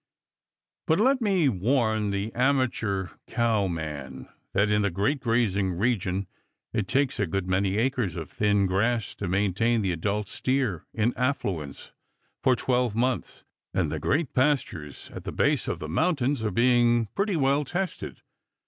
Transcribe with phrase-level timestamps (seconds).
[0.87, 6.25] But let me warn the amateur cow man that in the great grazing regions
[6.73, 11.13] it takes a good many acres of thin grass to maintain the adult steer in
[11.13, 11.91] affluence
[12.41, 13.43] for twelve months,
[13.75, 18.23] and the great pastures at the base of the mountains are being pretty well tested.